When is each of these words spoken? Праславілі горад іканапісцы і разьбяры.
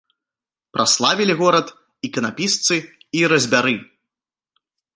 Праславілі 0.77 1.35
горад 1.41 1.67
іканапісцы 2.09 2.75
і 3.21 3.25
разьбяры. 3.35 3.75